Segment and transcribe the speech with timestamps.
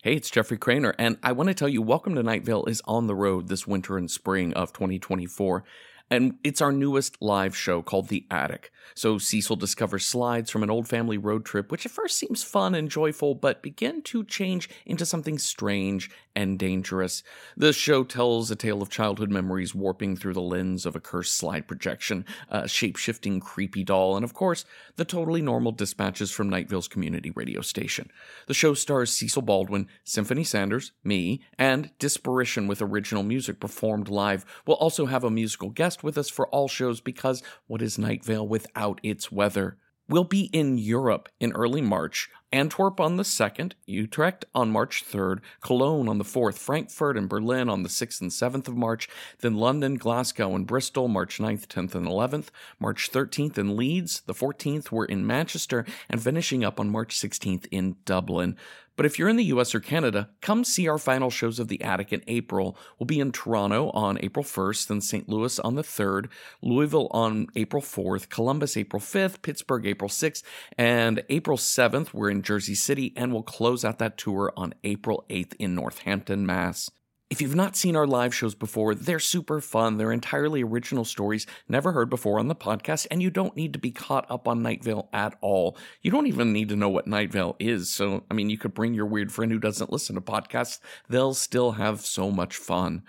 [0.00, 2.80] Hey, it's Jeffrey Cranor, and I want to tell you Welcome to Night Vale is
[2.84, 5.64] on the road this winter and spring of 2024.
[6.08, 8.70] And it's our newest live show called The Attic.
[8.94, 12.76] So Cecil discovers slides from an old family road trip, which at first seems fun
[12.76, 17.24] and joyful, but begin to change into something strange and dangerous.
[17.56, 21.34] The show tells a tale of childhood memories warping through the lens of a cursed
[21.34, 24.64] slide projection, a shape shifting creepy doll, and of course,
[24.94, 28.08] the totally normal dispatches from Night Vale's community radio station.
[28.46, 34.46] The show stars Cecil Baldwin, Symphony Sanders, me, and Disparition with original music performed live.
[34.64, 38.24] We'll also have a musical guest with us for all shows because what is Night
[38.28, 39.76] without its weather?
[40.10, 45.40] We'll be in Europe in early March, Antwerp on the 2nd, Utrecht on March 3rd,
[45.60, 49.06] Cologne on the 4th, Frankfurt and Berlin on the 6th and 7th of March,
[49.40, 52.46] then London, Glasgow, and Bristol March 9th, 10th, and 11th,
[52.80, 57.66] March 13th in Leeds, the 14th we're in Manchester, and finishing up on March 16th
[57.70, 58.56] in Dublin.
[58.98, 61.80] But if you're in the US or Canada, come see our final shows of The
[61.82, 62.76] Attic in April.
[62.98, 65.28] We'll be in Toronto on April 1st, then St.
[65.28, 66.26] Louis on the 3rd,
[66.62, 70.42] Louisville on April 4th, Columbus April 5th, Pittsburgh April 6th,
[70.76, 75.24] and April 7th, we're in Jersey City, and we'll close out that tour on April
[75.30, 76.90] 8th in Northampton, Mass.
[77.30, 79.98] If you've not seen our live shows before, they're super fun.
[79.98, 83.78] They're entirely original stories never heard before on the podcast, and you don't need to
[83.78, 85.76] be caught up on Night Vale at all.
[86.00, 87.90] You don't even need to know what Night Vale is.
[87.90, 90.80] So, I mean, you could bring your weird friend who doesn't listen to podcasts.
[91.10, 93.02] They'll still have so much fun.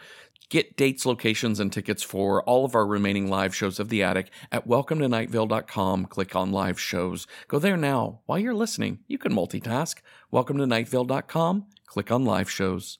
[0.50, 4.32] Get dates, locations, and tickets for all of our remaining live shows of The Attic
[4.52, 6.08] at welcometonightvale.com.
[6.08, 7.26] Click on live shows.
[7.48, 8.20] Go there now.
[8.26, 10.00] While you're listening, you can multitask.
[10.34, 11.68] Welcometonightvale.com.
[11.86, 13.00] Click on live shows.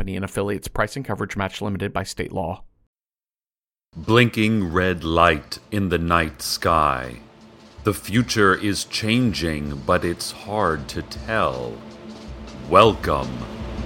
[0.00, 0.68] and affiliates.
[0.68, 2.64] Price and coverage match limited by state law.
[3.96, 7.20] Blinking red light in the night sky.
[7.84, 11.76] The future is changing, but it's hard to tell.
[12.68, 13.38] Welcome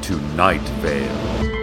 [0.03, 1.58] to Night Vale.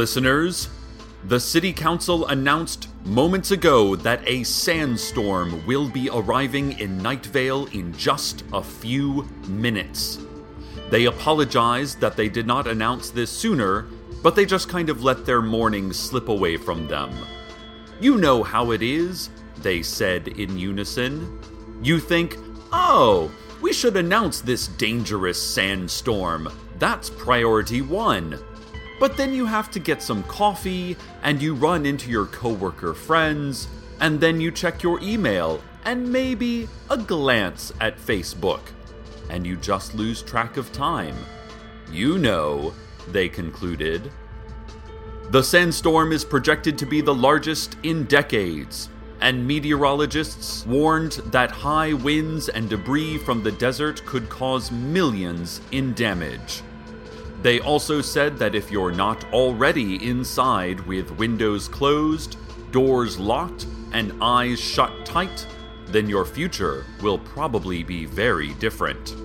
[0.00, 0.70] Listeners,
[1.24, 7.66] the City Council announced moments ago that a sandstorm will be arriving in Night Vale
[7.66, 10.18] in just a few minutes.
[10.88, 13.88] They apologized that they did not announce this sooner,
[14.22, 17.14] but they just kind of let their morning slip away from them.
[18.00, 19.28] You know how it is,
[19.58, 21.38] they said in unison.
[21.82, 22.38] You think,
[22.72, 23.30] oh,
[23.60, 26.48] we should announce this dangerous sandstorm.
[26.78, 28.38] That's priority one.
[29.00, 33.66] But then you have to get some coffee, and you run into your coworker friends,
[33.98, 38.60] and then you check your email, and maybe a glance at Facebook.
[39.30, 41.16] And you just lose track of time.
[41.90, 42.74] You know,
[43.08, 44.12] they concluded.
[45.30, 48.90] The sandstorm is projected to be the largest in decades,
[49.20, 55.94] and meteorologists warned that high winds and debris from the desert could cause millions in
[55.94, 56.62] damage.
[57.42, 62.36] They also said that if you're not already inside with windows closed,
[62.70, 65.46] doors locked, and eyes shut tight,
[65.86, 69.16] then your future will probably be very different.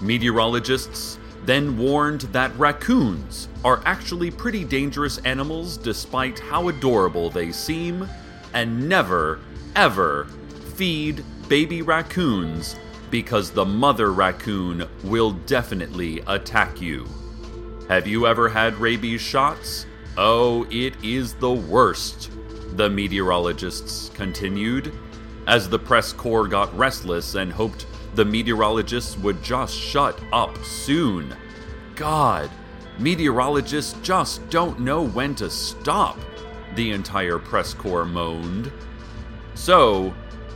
[0.00, 8.06] Meteorologists then warned that raccoons are actually pretty dangerous animals despite how adorable they seem,
[8.52, 9.40] and never,
[9.74, 10.26] ever
[10.74, 12.76] feed baby raccoons
[13.14, 17.06] because the mother raccoon will definitely attack you.
[17.88, 19.86] Have you ever had rabies shots?
[20.16, 22.32] Oh, it is the worst,
[22.72, 24.92] the meteorologists continued,
[25.46, 31.36] as the press corps got restless and hoped the meteorologists would just shut up soon.
[31.94, 32.50] God,
[32.98, 36.18] meteorologists just don't know when to stop,
[36.74, 38.72] the entire press corps moaned.
[39.54, 40.12] So,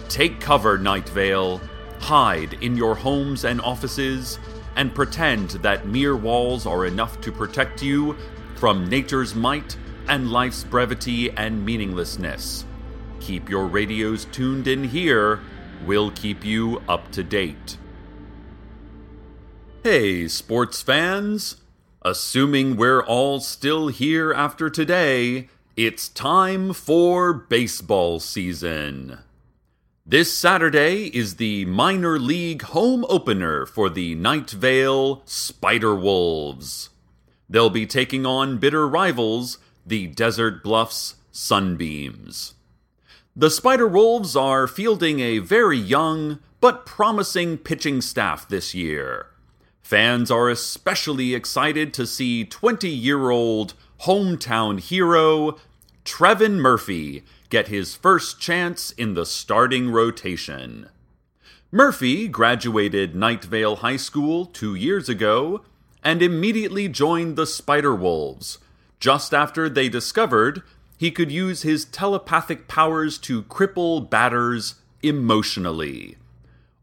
[0.09, 1.61] take cover, Night Vale.
[2.01, 4.39] Hide in your homes and offices,
[4.77, 8.17] and pretend that mere walls are enough to protect you
[8.57, 9.77] from nature's might
[10.09, 12.65] and life's brevity and meaninglessness.
[13.21, 15.41] Keep your radios tuned in here.
[15.85, 17.77] We'll keep you up to date.
[19.83, 21.57] Hey, sports fans!
[22.03, 29.19] Assuming we're all still here after today, it's time for baseball season.
[30.11, 36.89] This Saturday is the minor league home opener for the Night Vale Spider Wolves.
[37.47, 42.55] They'll be taking on bitter rivals, the Desert Bluffs Sunbeams.
[43.37, 49.27] The Spider Wolves are fielding a very young but promising pitching staff this year.
[49.83, 55.59] Fans are especially excited to see 20 year old hometown hero
[56.07, 60.89] Trevin Murphy get his first chance in the starting rotation.
[61.71, 65.63] Murphy graduated Night Vale High School two years ago
[66.03, 68.59] and immediately joined the Spider Wolves,
[69.01, 70.63] just after they discovered
[70.97, 76.17] he could use his telepathic powers to cripple batters emotionally,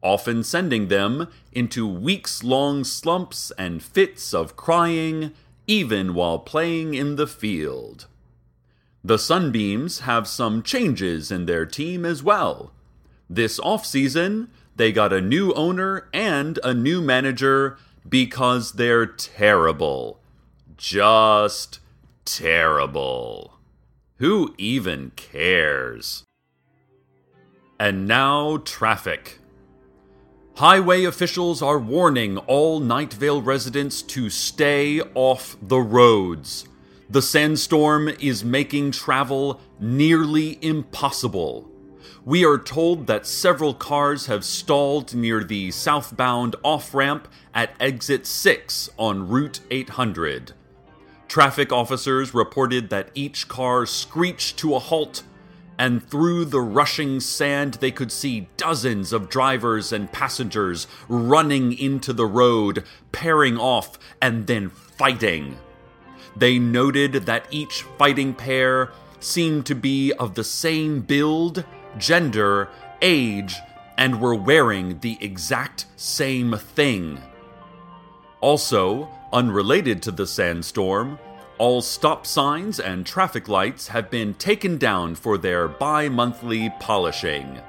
[0.01, 5.31] often sending them into weeks long slumps and fits of crying,
[5.67, 8.05] even while playing in the field.
[9.05, 12.71] The Sunbeams have some changes in their team as well.
[13.29, 17.77] This offseason, they got a new owner and a new manager
[18.09, 20.19] because they're terrible.
[20.75, 21.81] Just
[22.25, 23.59] terrible.
[24.17, 26.23] Who even cares?
[27.79, 29.37] And now, traffic.
[30.55, 36.67] Highway officials are warning all Night Vale residents to stay off the roads.
[37.09, 41.69] The sandstorm is making travel nearly impossible.
[42.25, 48.25] We are told that several cars have stalled near the southbound off ramp at exit
[48.25, 50.53] 6 on Route 800.
[51.27, 55.21] Traffic officers reported that each car screeched to a halt,
[55.77, 62.13] and through the rushing sand, they could see dozens of drivers and passengers running into
[62.13, 65.57] the road, pairing off, and then fighting.
[66.35, 71.63] They noted that each fighting pair seemed to be of the same build,
[71.97, 72.69] gender,
[73.01, 73.55] age,
[73.97, 77.19] and were wearing the exact same thing.
[78.41, 81.17] Also, unrelated to the sandstorm,
[81.57, 87.59] all stop signs and traffic lights have been taken down for their bi monthly polishing.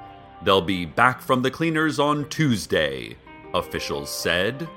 [0.43, 3.15] They'll be back from the cleaners on Tuesday,
[3.53, 4.67] officials said.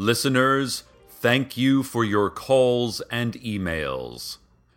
[0.00, 4.36] Listeners, thank you for your calls and emails.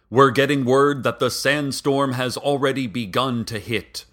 [0.10, 4.06] We're getting word that the sandstorm has already begun to hit.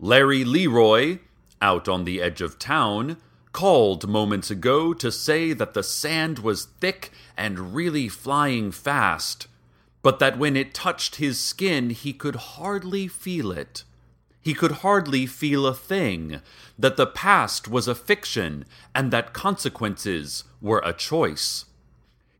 [0.00, 1.18] Larry Leroy,
[1.60, 3.18] out on the edge of town,
[3.52, 9.48] called moments ago to say that the sand was thick and really flying fast,
[10.00, 13.84] but that when it touched his skin, he could hardly feel it.
[14.48, 16.40] He could hardly feel a thing,
[16.78, 18.64] that the past was a fiction,
[18.94, 21.66] and that consequences were a choice.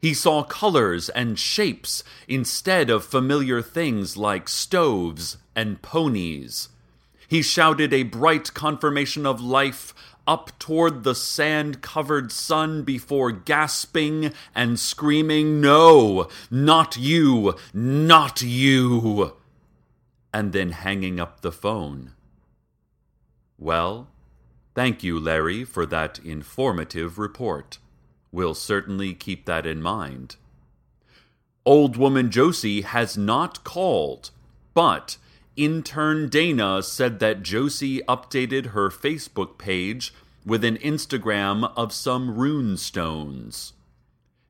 [0.01, 6.71] He saw colors and shapes instead of familiar things like stoves and ponies.
[7.29, 9.93] He shouted a bright confirmation of life
[10.27, 19.35] up toward the sand covered sun before gasping and screaming, No, not you, not you
[20.33, 22.13] and then hanging up the phone.
[23.59, 24.09] Well,
[24.75, 27.79] thank you, Larry, for that informative report.
[28.31, 30.37] We'll certainly keep that in mind.
[31.65, 34.31] Old woman Josie has not called,
[34.75, 35.17] but
[35.57, 40.15] intern Dana said that Josie updated her Facebook page
[40.47, 43.73] with an Instagram of some rune stones.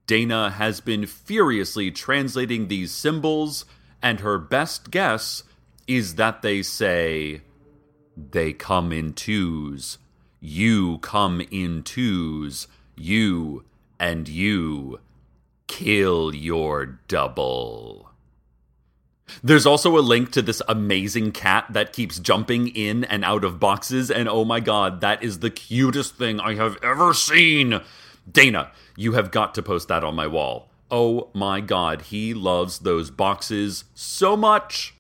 [0.07, 3.65] Dana has been furiously translating these symbols,
[4.03, 5.43] and her best guess
[5.89, 7.41] is that they say,
[8.17, 9.99] they come in twos,
[10.39, 13.65] you come in twos, you
[13.99, 15.01] and you.
[15.67, 18.11] Kill your double.
[19.43, 23.61] There's also a link to this amazing cat that keeps jumping in and out of
[23.61, 27.81] boxes, and oh my god, that is the cutest thing I have ever seen!
[28.31, 30.71] Dana, you have got to post that on my wall.
[30.91, 34.98] Oh my god, he loves those boxes so much!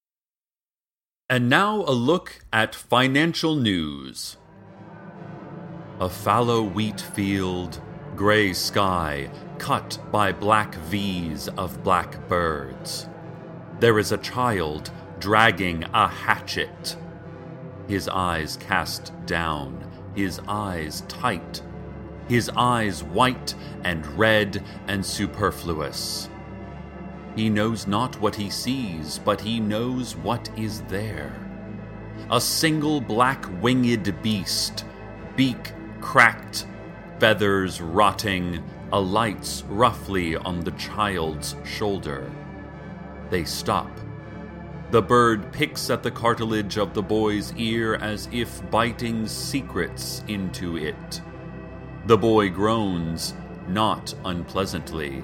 [1.30, 4.38] And now a look at financial news.
[6.00, 7.82] A fallow wheat field,
[8.16, 13.10] gray sky, cut by black V's of black birds.
[13.78, 16.96] There is a child dragging a hatchet.
[17.86, 21.60] His eyes cast down, his eyes tight.
[22.28, 23.54] his eyes white
[23.84, 26.28] and red and superfluous.
[27.38, 31.40] He knows not what he sees, but he knows what is there.
[32.32, 34.84] A single black winged beast,
[35.36, 36.66] beak cracked,
[37.20, 42.28] feathers rotting, alights roughly on the child's shoulder.
[43.30, 43.92] They stop.
[44.90, 50.76] The bird picks at the cartilage of the boy's ear as if biting secrets into
[50.76, 51.20] it.
[52.06, 53.34] The boy groans,
[53.68, 55.22] not unpleasantly.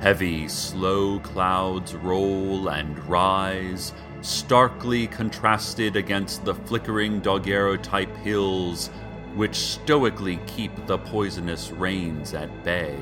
[0.00, 8.90] Heavy, slow clouds roll and rise, starkly contrasted against the flickering daguerreotype hills
[9.34, 12.96] which stoically keep the poisonous rains at bay.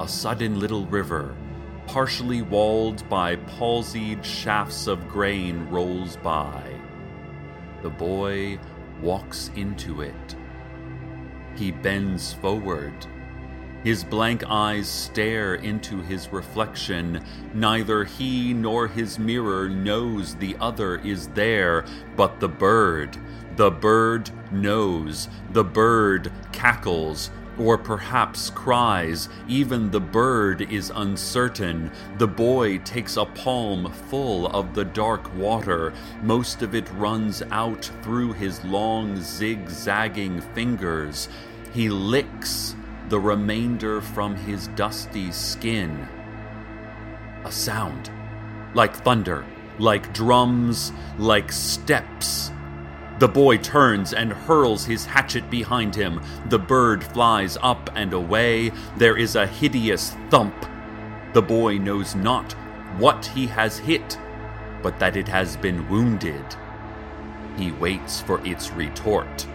[0.00, 1.36] A sudden little river,
[1.86, 6.62] partially walled by palsied shafts of grain, rolls by.
[7.82, 8.58] The boy
[9.00, 10.36] walks into it.
[11.54, 13.06] He bends forward
[13.84, 17.24] his blank eyes stare into his reflection.
[17.52, 21.84] Neither he nor his mirror knows the other is there,
[22.16, 23.16] but the bird.
[23.56, 25.28] The bird knows.
[25.52, 29.28] The bird cackles, or perhaps cries.
[29.48, 31.90] Even the bird is uncertain.
[32.18, 35.92] The boy takes a palm full of the dark water.
[36.22, 41.28] Most of it runs out through his long, zigzagging fingers.
[41.74, 42.74] He licks
[43.12, 46.08] the remainder from his dusty skin.
[47.44, 48.10] A sound,
[48.72, 49.44] like thunder,
[49.78, 52.50] like drums, like steps.
[53.18, 56.22] The boy turns and hurls his hatchet behind him.
[56.48, 58.72] The bird flies up and away.
[58.96, 60.54] There is a hideous thump.
[61.34, 62.54] The boy knows not
[62.96, 64.16] what he has hit,
[64.82, 66.46] but that it has been wounded.
[67.58, 69.46] He waits for its retort.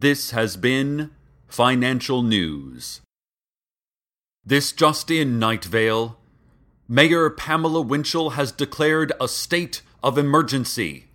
[0.00, 1.12] This has been
[1.50, 3.00] Financial News.
[4.46, 6.16] This just in, Night Vale.
[6.88, 11.06] Mayor Pamela Winchell has declared a state of emergency.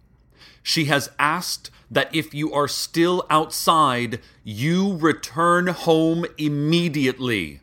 [0.62, 7.62] She has asked that if you are still outside, you return home immediately.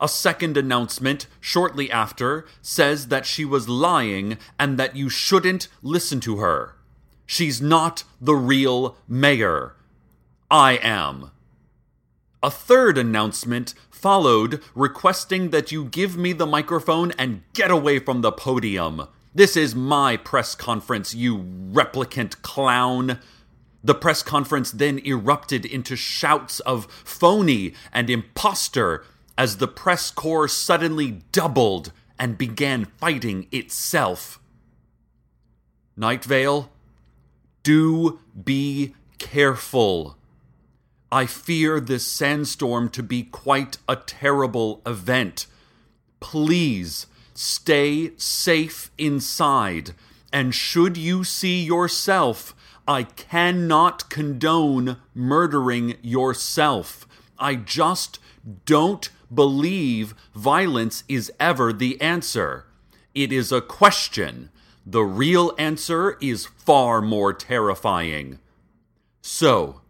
[0.00, 6.20] A second announcement shortly after says that she was lying and that you shouldn't listen
[6.20, 6.76] to her.
[7.26, 9.74] She's not the real mayor.
[10.50, 11.32] I am.
[12.42, 18.22] A third announcement followed requesting that you give me the microphone and get away from
[18.22, 19.06] the podium.
[19.34, 23.18] This is my press conference, you replicant clown.
[23.84, 29.04] The press conference then erupted into shouts of phony and impostor
[29.36, 34.40] as the press corps suddenly doubled and began fighting itself.
[35.96, 36.70] Night Vale,
[37.62, 40.16] do be careful.
[41.12, 45.46] I fear this sandstorm to be quite a terrible event.
[46.20, 49.92] Please stay safe inside,
[50.32, 52.54] and should you see yourself,
[52.86, 57.08] I cannot condone murdering yourself.
[57.38, 58.18] I just
[58.64, 62.66] don't believe violence is ever the answer.
[63.14, 64.50] It is a question.
[64.86, 68.38] The real answer is far more terrifying.
[69.22, 69.80] So,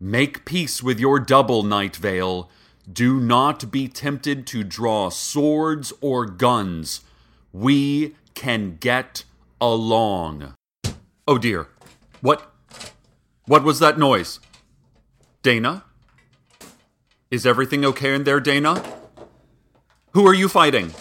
[0.00, 2.48] Make peace with your double, Night Vale.
[2.90, 7.00] Do not be tempted to draw swords or guns.
[7.52, 9.24] We can get
[9.60, 10.54] along.
[11.26, 11.66] Oh dear.
[12.20, 12.52] What?
[13.46, 14.38] What was that noise?
[15.42, 15.84] Dana?
[17.30, 18.82] Is everything okay in there, Dana?
[20.12, 20.94] Who are you fighting?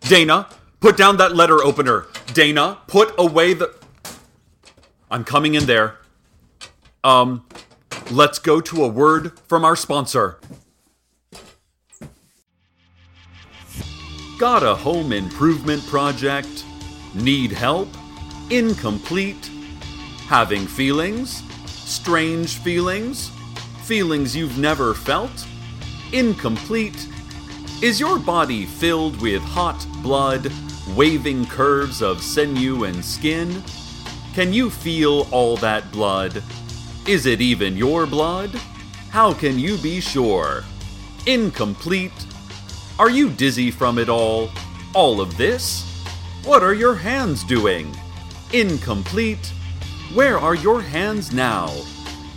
[0.00, 0.48] Dana,
[0.80, 2.06] put down that letter opener.
[2.32, 3.74] Dana, put away the.
[5.10, 5.96] I'm coming in there.
[7.04, 7.46] Um,
[8.10, 10.38] let's go to a word from our sponsor.
[14.38, 16.64] Got a home improvement project?
[17.14, 17.88] Need help?
[18.50, 19.50] Incomplete?
[20.28, 21.42] Having feelings?
[21.66, 23.30] Strange feelings?
[23.84, 25.46] Feelings you've never felt?
[26.12, 27.08] Incomplete?
[27.82, 30.52] Is your body filled with hot blood,
[30.94, 33.62] waving curves of sinew and skin?
[34.34, 36.42] Can you feel all that blood?
[37.06, 38.50] Is it even your blood?
[39.10, 40.64] How can you be sure?
[41.24, 42.26] Incomplete?
[42.98, 44.50] Are you dizzy from it all?
[44.92, 45.84] All of this?
[46.42, 47.96] What are your hands doing?
[48.52, 49.52] Incomplete?
[50.14, 51.68] Where are your hands now?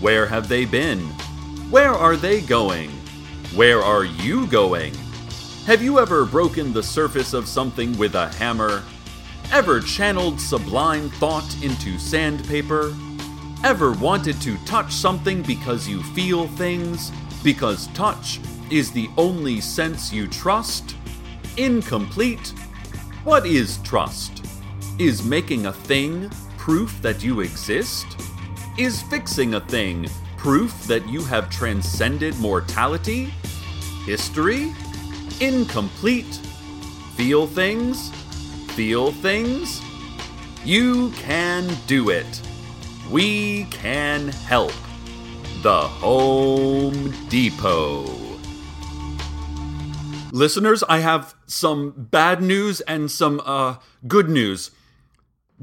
[0.02, 1.00] Where have they been?
[1.72, 2.92] Where are they going?
[3.56, 4.94] Where are you going?
[5.66, 8.84] Have you ever broken the surface of something with a hammer?
[9.52, 12.94] Ever channeled sublime thought into sandpaper?
[13.62, 17.12] Ever wanted to touch something because you feel things?
[17.44, 18.40] Because touch
[18.72, 20.96] is the only sense you trust?
[21.58, 22.54] Incomplete?
[23.26, 24.46] What is trust?
[24.98, 28.08] Is making a thing proof that you exist?
[28.78, 33.26] Is fixing a thing proof that you have transcended mortality?
[34.06, 34.74] History?
[35.42, 36.40] Incomplete?
[37.18, 38.10] Feel things?
[38.70, 39.82] Feel things?
[40.64, 42.42] You can do it.
[43.10, 44.74] We can help.
[45.64, 48.06] The Home Depot.
[50.32, 54.70] Listeners, I have some bad news and some uh, good news.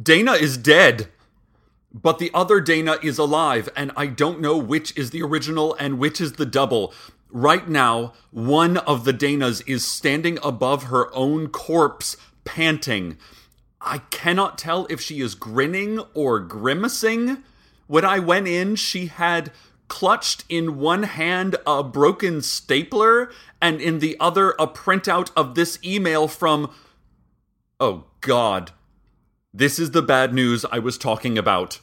[0.00, 1.06] Dana is dead,
[1.94, 6.00] but the other Dana is alive, and I don't know which is the original and
[6.00, 6.92] which is the double.
[7.30, 13.18] Right now, one of the Danas is standing above her own corpse, panting.
[13.87, 17.38] I cannot tell if she is grinning or grimacing.
[17.87, 19.52] When I went in, she had
[19.88, 23.31] clutched in one hand a broken stapler
[23.62, 26.71] and in the other a printout of this email from.
[27.78, 28.73] Oh, God.
[29.55, 31.78] This is the bad news I was talking about.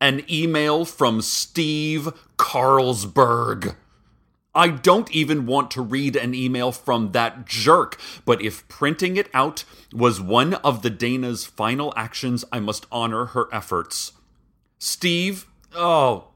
[0.00, 2.08] An email from Steve
[2.38, 3.76] Carlsberg.
[4.58, 9.30] I don't even want to read an email from that jerk, but if printing it
[9.32, 9.62] out
[9.92, 14.10] was one of the Dana's final actions, I must honor her efforts.
[14.80, 15.46] Steve,
[15.76, 16.30] oh,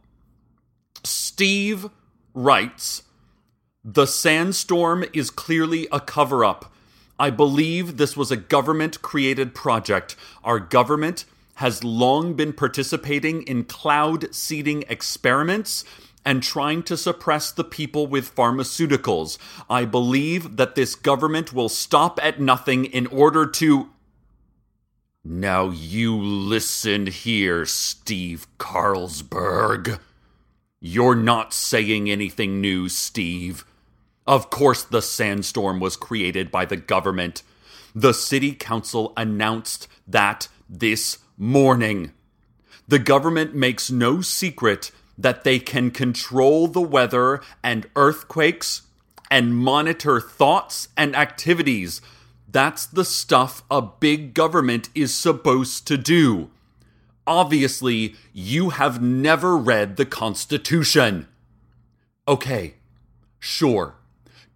[1.03, 1.91] Steve
[2.33, 3.03] writes
[3.83, 6.73] The sandstorm is clearly a cover up.
[7.19, 10.15] I believe this was a government created project.
[10.45, 11.25] Our government
[11.57, 15.85] has long been participating in cloud seeding experiments
[16.25, 19.39] and trying to suppress the people with pharmaceuticals.
[19.69, 23.91] I believe that this government will stop at nothing in order to.
[25.25, 29.99] Now you listen here, Steve Carlsberg.
[30.81, 33.65] You're not saying anything new, Steve.
[34.27, 37.43] Of course, the sandstorm was created by the government.
[37.95, 42.13] The city council announced that this morning.
[42.89, 44.91] The government makes no secret
[45.23, 48.83] that they can control the weather and earthquakes
[49.31, 52.03] and monitor thoughts and activities.
[52.49, 56.51] That's the stuff a big government is supposed to do.
[57.27, 61.29] Obviously, you have never read the Constitution.
[62.29, 62.75] Okay,
[63.39, 63.95] sure,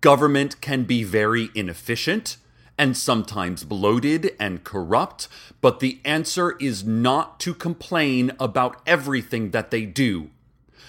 [0.00, 2.36] government can be very inefficient
[2.78, 5.28] and sometimes bloated and corrupt,
[5.60, 10.30] but the answer is not to complain about everything that they do.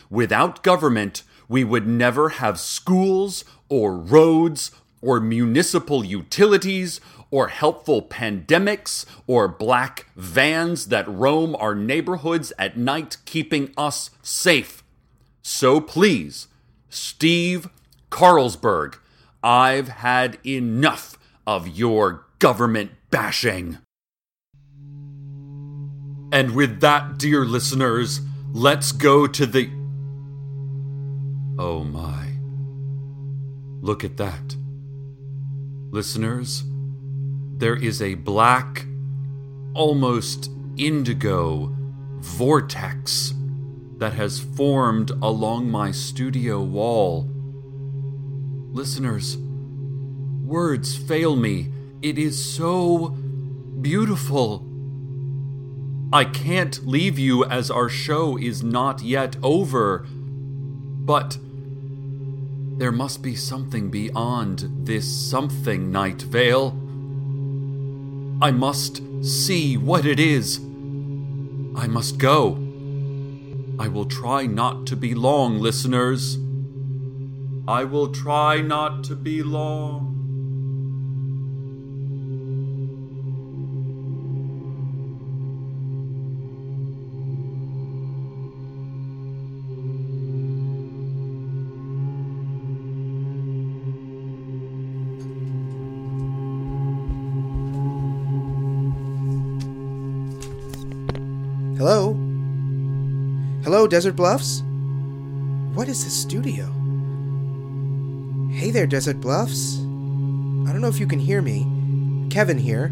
[0.09, 9.05] Without government, we would never have schools or roads or municipal utilities or helpful pandemics
[9.27, 14.83] or black vans that roam our neighborhoods at night, keeping us safe.
[15.41, 16.47] So please,
[16.89, 17.69] Steve
[18.09, 18.97] Carlsberg,
[19.43, 23.77] I've had enough of your government bashing.
[26.31, 28.19] And with that, dear listeners,
[28.51, 29.76] let's go to the.
[31.59, 32.33] Oh my.
[33.81, 34.55] Look at that.
[35.91, 36.63] Listeners,
[37.57, 38.85] there is a black,
[39.73, 41.73] almost indigo
[42.19, 43.33] vortex
[43.97, 47.27] that has formed along my studio wall.
[48.71, 51.71] Listeners, words fail me.
[52.03, 53.09] It is so
[53.81, 54.63] beautiful.
[56.13, 61.37] I can't leave you as our show is not yet over, but
[62.77, 66.69] there must be something beyond this something, Night Vale.
[68.39, 70.59] I must see what it is.
[71.75, 72.53] I must go.
[73.79, 76.37] I will try not to be long, listeners.
[77.67, 80.16] I will try not to be long.
[103.87, 104.63] Desert Bluffs?
[105.73, 106.65] What is this studio?
[108.51, 109.77] Hey there, Desert Bluffs.
[109.77, 111.65] I don't know if you can hear me.
[112.29, 112.85] Kevin here.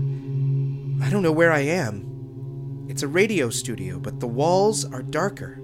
[1.03, 2.85] I don't know where I am.
[2.87, 5.59] It's a radio studio, but the walls are darker.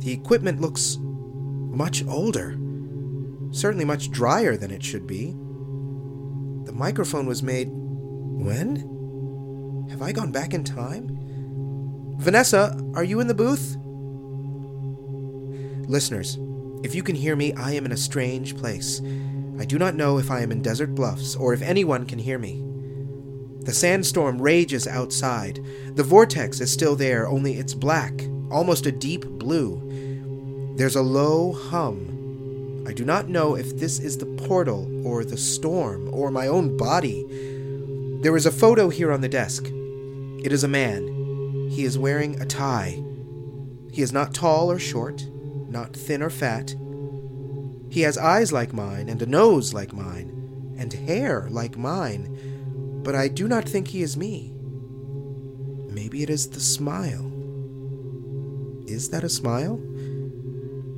[0.00, 2.58] The equipment looks much older.
[3.50, 5.30] Certainly much drier than it should be.
[6.64, 7.68] The microphone was made.
[7.70, 9.86] When?
[9.90, 11.16] Have I gone back in time?
[12.18, 13.76] Vanessa, are you in the booth?
[15.88, 16.38] Listeners,
[16.84, 19.00] if you can hear me, I am in a strange place.
[19.58, 22.38] I do not know if I am in Desert Bluffs or if anyone can hear
[22.38, 22.62] me.
[23.60, 25.64] The sandstorm rages outside.
[25.94, 30.74] The vortex is still there, only it's black, almost a deep blue.
[30.76, 32.84] There's a low hum.
[32.86, 36.76] I do not know if this is the portal or the storm or my own
[36.76, 37.24] body.
[38.22, 39.64] There is a photo here on the desk.
[40.44, 41.70] It is a man.
[41.70, 43.02] He is wearing a tie.
[43.90, 45.26] He is not tall or short,
[45.68, 46.74] not thin or fat.
[47.90, 53.14] He has eyes like mine, and a nose like mine, and hair like mine, but
[53.14, 54.54] I do not think he is me.
[55.88, 57.32] Maybe it is the smile.
[58.86, 59.80] Is that a smile?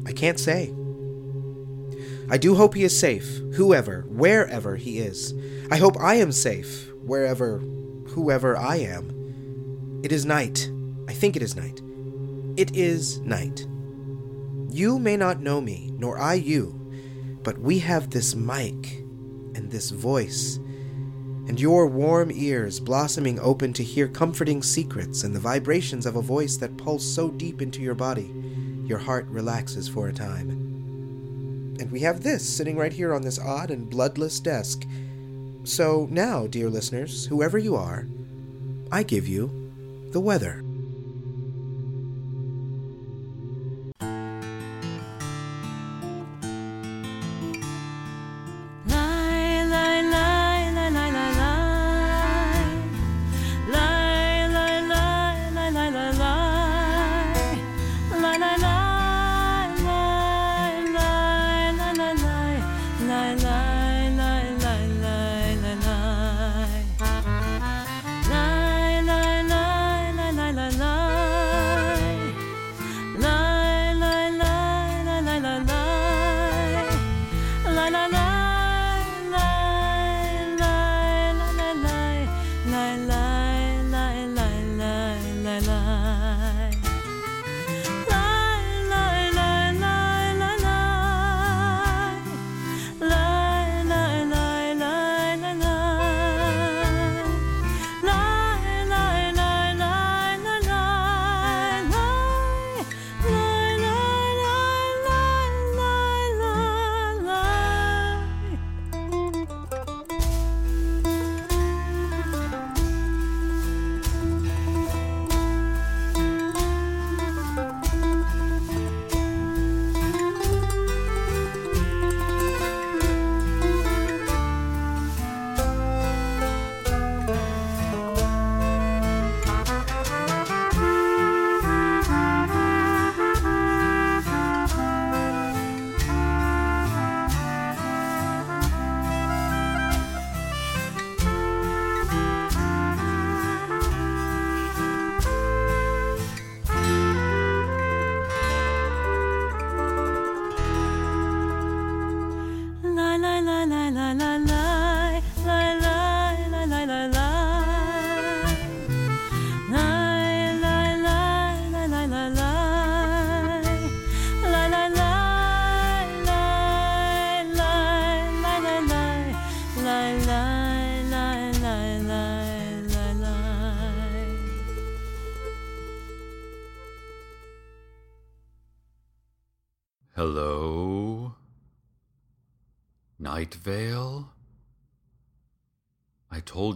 [0.07, 0.75] I can't say.
[2.29, 5.35] I do hope he is safe, whoever, wherever he is.
[5.71, 7.59] I hope I am safe, wherever,
[8.09, 10.01] whoever I am.
[10.05, 10.71] It is night.
[11.09, 11.81] I think it is night.
[12.57, 13.67] It is night.
[14.73, 16.77] You may not know me, nor I you,
[17.43, 19.01] but we have this mic
[19.55, 20.57] and this voice,
[21.49, 26.23] and your warm ears blossoming open to hear comforting secrets and the vibrations of a
[26.23, 28.33] voice that pulse so deep into your body,
[28.85, 30.51] your heart relaxes for a time.
[31.81, 34.87] And we have this sitting right here on this odd and bloodless desk.
[35.65, 38.07] So now, dear listeners, whoever you are,
[38.93, 40.63] I give you the weather.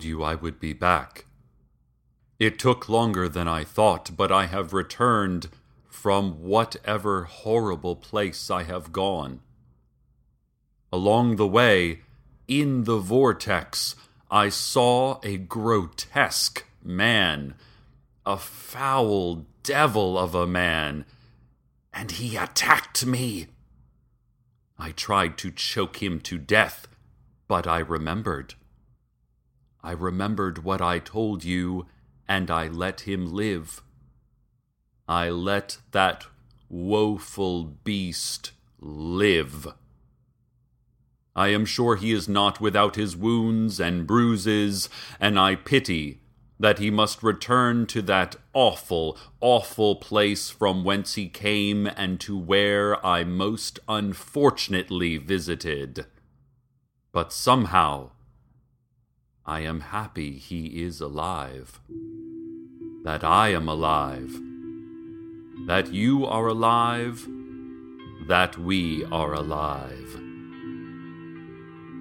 [0.04, 1.26] You I would be back.
[2.38, 5.48] It took longer than I thought, but I have returned
[5.88, 9.40] from whatever horrible place I have gone.
[10.92, 12.00] Along the way,
[12.46, 13.96] in the vortex,
[14.30, 17.54] I saw a grotesque man,
[18.26, 21.04] a foul devil of a man
[21.94, 23.46] and he attacked me.
[24.76, 26.88] I tried to choke him to death,
[27.46, 28.54] but I remembered.
[29.84, 31.84] I remembered what I told you,
[32.26, 33.82] and I let him live.
[35.06, 36.24] I let that
[36.70, 39.68] woeful beast live.
[41.36, 44.88] I am sure he is not without his wounds and bruises,
[45.20, 46.22] and I pity
[46.58, 52.38] that he must return to that awful, awful place from whence he came and to
[52.38, 56.06] where I most unfortunately visited.
[57.12, 58.12] But somehow,
[59.46, 61.78] I am happy he is alive,
[63.04, 64.32] that I am alive,
[65.66, 67.28] that you are alive,
[68.26, 70.18] that we are alive.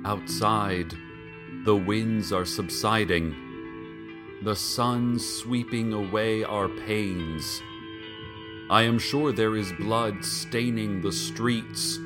[0.05, 0.93] Outside,
[1.65, 3.35] the winds are subsiding,
[4.45, 7.61] the sun sweeping away our pains.
[8.69, 11.97] I am sure there is blood staining the streets,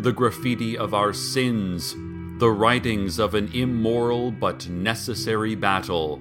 [0.00, 1.94] the graffiti of our sins,
[2.38, 6.20] the writings of an immoral but necessary battle,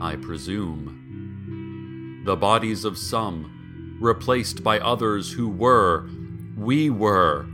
[0.00, 2.22] I presume.
[2.24, 6.08] The bodies of some, replaced by others who were,
[6.56, 7.46] we were,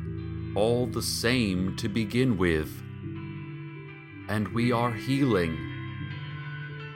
[0.54, 2.82] all the same to begin with.
[4.28, 5.56] And we are healing.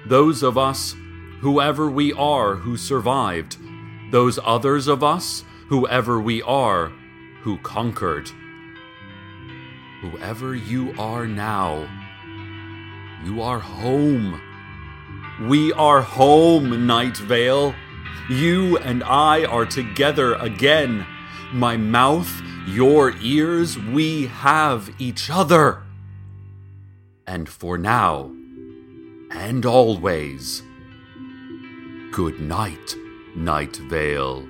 [0.07, 0.95] Those of us,
[1.41, 3.57] whoever we are, who survived,
[4.11, 6.93] those others of us, whoever we are,
[7.41, 8.31] who conquered
[10.01, 11.89] whoever you are now,
[13.25, 14.41] you are home.
[15.49, 17.75] We are home, Night Vale.
[18.29, 21.07] You and I are together again.
[21.53, 25.83] My mouth, your ears, we have each other.
[27.27, 28.31] And for now,
[29.31, 30.63] and always,
[32.13, 32.95] good night,
[33.37, 34.47] Night Vale.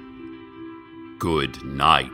[1.19, 2.09] Good night.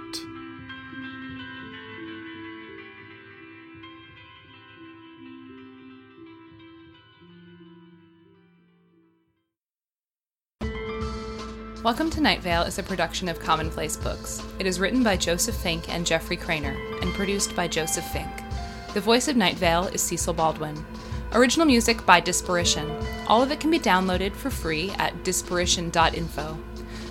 [11.84, 14.42] Welcome to Night Vale is a production of Commonplace Books.
[14.58, 18.30] It is written by Joseph Fink and Jeffrey Cranor, and produced by Joseph Fink.
[18.94, 20.82] The voice of Night Vale is Cecil Baldwin.
[21.32, 23.06] Original music by Disparition.
[23.26, 26.58] All of it can be downloaded for free at disparition.info.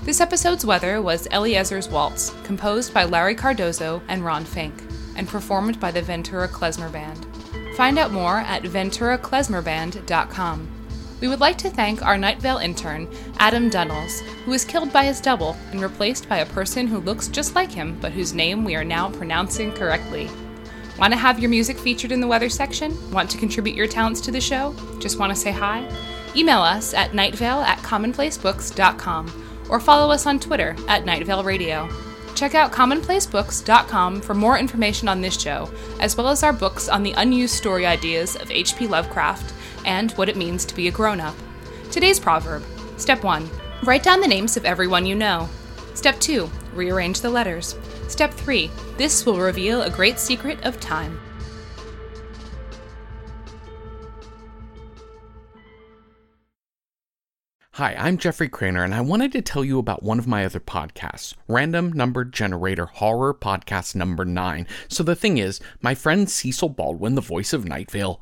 [0.06, 4.74] This episode's weather was Eliezer's Waltz, composed by Larry Cardozo and Ron Fink,
[5.16, 7.28] and performed by the Ventura Klezmer Band.
[7.78, 10.73] Find out more at venturaklezmerband.com.
[11.24, 13.08] We would like to thank our Night Vale intern,
[13.38, 17.30] Adam Dunnels, who was killed by his double and replaced by a person who looks
[17.30, 20.30] just like him but whose name we are now pronouncing correctly.
[21.00, 23.10] Want to have your music featured in the weather section?
[23.10, 24.76] Want to contribute your talents to the show?
[25.00, 25.90] Just want to say hi?
[26.36, 31.88] Email us at nightvale at commonplacebooks.com or follow us on Twitter at Nightvale Radio.
[32.36, 37.02] Check out commonplacebooks.com for more information on this show, as well as our books on
[37.02, 38.88] the unused story ideas of H.P.
[38.88, 39.54] Lovecraft
[39.86, 41.36] and what it means to be a grown up.
[41.92, 42.64] Today's proverb
[42.98, 43.50] Step 1
[43.84, 45.50] Write down the names of everyone you know.
[45.94, 47.76] Step 2 Rearrange the letters.
[48.08, 51.20] Step 3 This will reveal a great secret of time.
[57.78, 60.60] Hi, I'm Jeffrey Cranor, and I wanted to tell you about one of my other
[60.60, 64.68] podcasts, Random Number Generator Horror Podcast Number 9.
[64.88, 68.22] So the thing is, my friend Cecil Baldwin, the voice of Night Vale,